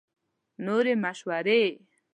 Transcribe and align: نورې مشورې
نورې 0.65 0.93
مشورې 1.03 1.61